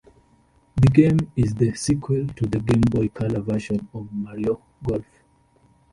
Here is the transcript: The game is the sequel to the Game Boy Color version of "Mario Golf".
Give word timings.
The 0.81 0.87
game 0.87 1.31
is 1.35 1.53
the 1.53 1.75
sequel 1.75 2.25
to 2.29 2.45
the 2.47 2.57
Game 2.59 2.81
Boy 2.89 3.09
Color 3.09 3.39
version 3.41 3.87
of 3.93 4.11
"Mario 4.11 4.59
Golf". 4.83 5.05